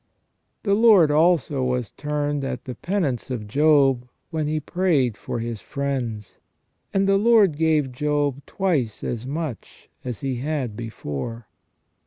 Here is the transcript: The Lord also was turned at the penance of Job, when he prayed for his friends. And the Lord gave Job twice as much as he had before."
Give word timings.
The 0.63 0.73
Lord 0.73 1.11
also 1.11 1.63
was 1.63 1.91
turned 1.91 2.43
at 2.43 2.65
the 2.65 2.73
penance 2.73 3.29
of 3.29 3.47
Job, 3.47 4.09
when 4.31 4.47
he 4.47 4.59
prayed 4.59 5.15
for 5.15 5.37
his 5.37 5.61
friends. 5.61 6.39
And 6.91 7.07
the 7.07 7.17
Lord 7.19 7.55
gave 7.55 7.91
Job 7.91 8.43
twice 8.47 9.03
as 9.03 9.27
much 9.27 9.89
as 10.03 10.21
he 10.21 10.37
had 10.37 10.75
before." 10.75 11.45